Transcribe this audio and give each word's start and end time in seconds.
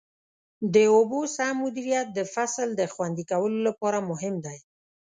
د 0.73 0.75
اوبو 0.95 1.19
سم 1.35 1.53
مدیریت 1.63 2.07
د 2.13 2.19
فصل 2.33 2.67
د 2.75 2.81
خوندي 2.93 3.23
کولو 3.31 3.57
لپاره 3.67 3.99
مهم 4.09 4.35
دی. 4.45 4.57